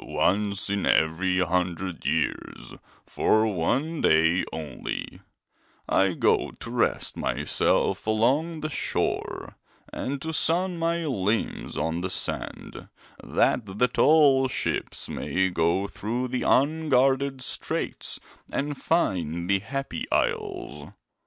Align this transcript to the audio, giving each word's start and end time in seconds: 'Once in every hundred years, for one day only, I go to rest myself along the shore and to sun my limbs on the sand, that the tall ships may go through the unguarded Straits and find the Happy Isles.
'Once 0.00 0.70
in 0.70 0.86
every 0.86 1.40
hundred 1.40 2.06
years, 2.06 2.72
for 3.04 3.54
one 3.54 4.00
day 4.00 4.42
only, 4.50 5.20
I 5.86 6.14
go 6.14 6.52
to 6.52 6.70
rest 6.70 7.18
myself 7.18 8.06
along 8.06 8.62
the 8.62 8.70
shore 8.70 9.58
and 9.92 10.22
to 10.22 10.32
sun 10.32 10.78
my 10.78 11.04
limbs 11.04 11.76
on 11.76 12.00
the 12.00 12.08
sand, 12.08 12.88
that 13.22 13.66
the 13.78 13.88
tall 13.88 14.48
ships 14.48 15.10
may 15.10 15.50
go 15.50 15.86
through 15.86 16.28
the 16.28 16.44
unguarded 16.44 17.42
Straits 17.42 18.18
and 18.50 18.78
find 18.78 19.50
the 19.50 19.58
Happy 19.58 20.10
Isles. 20.10 20.92